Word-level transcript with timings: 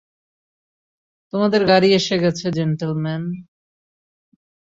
তোমাদের 1.33 1.61
গাড়ি 1.65 1.89
এসে 1.93 2.15
গেছে, 2.23 2.45
জেন্টলমেন। 2.51 3.21